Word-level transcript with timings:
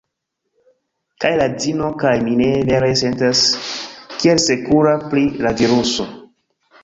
Kaj 1.23 1.29
la 1.41 1.45
edzino 1.51 1.89
kaj 2.03 2.13
mi 2.29 2.33
ne 2.39 2.47
vere 2.71 2.89
sentas 3.01 3.43
tiel 4.23 4.43
sekura 4.47 4.95
pri 5.11 5.27
la 5.47 5.53
viruso 5.63 6.09